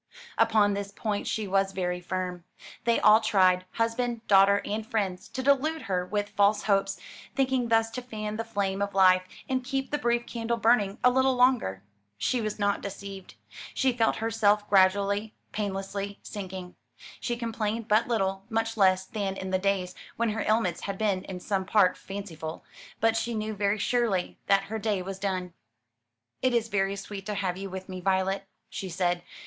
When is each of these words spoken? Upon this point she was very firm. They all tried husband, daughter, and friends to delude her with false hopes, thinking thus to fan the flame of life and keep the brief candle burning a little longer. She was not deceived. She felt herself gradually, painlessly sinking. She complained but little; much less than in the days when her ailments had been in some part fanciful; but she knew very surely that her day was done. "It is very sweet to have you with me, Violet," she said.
Upon 0.39 0.73
this 0.73 0.91
point 0.91 1.27
she 1.27 1.47
was 1.47 1.73
very 1.73 2.01
firm. 2.01 2.43
They 2.85 2.99
all 2.99 3.21
tried 3.21 3.65
husband, 3.73 4.25
daughter, 4.25 4.59
and 4.65 4.83
friends 4.83 5.27
to 5.27 5.43
delude 5.43 5.83
her 5.83 6.03
with 6.07 6.29
false 6.31 6.63
hopes, 6.63 6.99
thinking 7.35 7.67
thus 7.67 7.91
to 7.91 8.01
fan 8.01 8.35
the 8.37 8.43
flame 8.43 8.81
of 8.81 8.95
life 8.95 9.21
and 9.47 9.63
keep 9.63 9.91
the 9.91 9.99
brief 9.99 10.25
candle 10.25 10.57
burning 10.57 10.97
a 11.03 11.11
little 11.11 11.35
longer. 11.35 11.83
She 12.17 12.41
was 12.41 12.57
not 12.57 12.81
deceived. 12.81 13.35
She 13.75 13.93
felt 13.93 14.15
herself 14.15 14.67
gradually, 14.67 15.35
painlessly 15.51 16.17
sinking. 16.23 16.73
She 17.19 17.37
complained 17.37 17.87
but 17.87 18.07
little; 18.07 18.45
much 18.49 18.77
less 18.77 19.05
than 19.05 19.37
in 19.37 19.51
the 19.51 19.59
days 19.59 19.93
when 20.15 20.29
her 20.31 20.41
ailments 20.41 20.81
had 20.81 20.97
been 20.97 21.23
in 21.25 21.39
some 21.39 21.63
part 21.63 21.95
fanciful; 21.95 22.63
but 22.99 23.15
she 23.15 23.35
knew 23.35 23.53
very 23.53 23.77
surely 23.77 24.39
that 24.47 24.63
her 24.63 24.79
day 24.79 25.03
was 25.03 25.19
done. 25.19 25.53
"It 26.41 26.55
is 26.55 26.69
very 26.69 26.95
sweet 26.95 27.27
to 27.27 27.35
have 27.35 27.55
you 27.55 27.69
with 27.69 27.87
me, 27.87 28.01
Violet," 28.01 28.47
she 28.67 28.89
said. 28.89 29.21